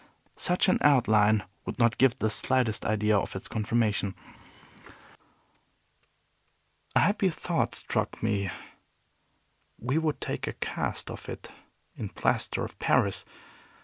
Such 0.39 0.67
an 0.67 0.79
outline 0.81 1.43
would 1.67 1.77
give 1.99 2.13
not 2.13 2.19
the 2.19 2.31
slightest 2.31 2.87
idea 2.87 3.15
of 3.19 3.35
its 3.35 3.47
conformation. 3.47 4.15
A 6.95 7.01
happy 7.01 7.29
thought 7.29 7.75
struck 7.75 8.23
me. 8.23 8.49
We 9.77 9.99
would 9.99 10.19
take 10.19 10.47
a 10.47 10.53
cast 10.53 11.11
of 11.11 11.29
it 11.29 11.49
in 11.95 12.09
plaster 12.09 12.65
of 12.65 12.79
Paris. 12.79 13.25